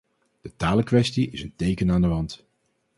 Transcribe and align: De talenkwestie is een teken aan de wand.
De 0.41 0.55
talenkwestie 0.55 1.29
is 1.31 1.41
een 1.41 1.55
teken 1.55 1.91
aan 1.91 2.01
de 2.01 2.07
wand. 2.07 2.45